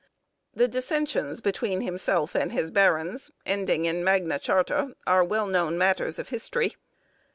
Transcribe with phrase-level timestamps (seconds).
[0.55, 6.17] The dissensions between himself and his barons, ending in Magna Charta, are well known matters
[6.17, 6.75] of history.